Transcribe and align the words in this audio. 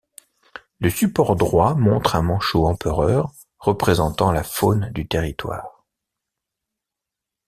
Le 0.79 0.89
support 0.89 1.35
droit 1.35 1.75
montre 1.75 2.15
un 2.15 2.23
Manchot 2.23 2.65
empereur 2.65 3.29
représentant 3.59 4.31
la 4.31 4.41
faune 4.41 4.89
du 4.95 5.07
territoire. 5.07 5.85